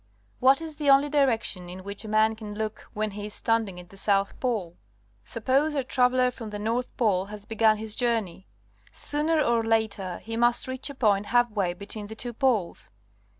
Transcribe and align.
\Miat 0.41 0.63
is 0.63 0.77
the 0.77 0.89
only 0.89 1.09
direction 1.09 1.69
in 1.69 1.83
which 1.83 2.03
a 2.03 2.07
man 2.07 2.33
can 2.35 2.55
look 2.55 2.87
when 2.93 3.11
he 3.11 3.27
is 3.27 3.35
standing 3.35 3.79
at 3.79 3.89
the 3.89 3.97
south 3.97 4.39
pole? 4.39 4.75
Suppose 5.23 5.75
our 5.75 5.83
traveller 5.83 6.31
from 6.31 6.49
the 6.49 6.57
north 6.57 6.97
pole 6.97 7.25
has 7.25 7.45
begun 7.45 7.77
his 7.77 7.93
journey. 7.93 8.47
Sooner 8.91 9.39
or 9.39 9.63
later 9.63 10.17
he 10.23 10.35
must 10.37 10.67
reach 10.67 10.89
a 10.89 10.95
point 10.95 11.27
half 11.27 11.51
way 11.51 11.75
between 11.75 12.07
the 12.07 12.15
two 12.15 12.33
poles. 12.33 12.89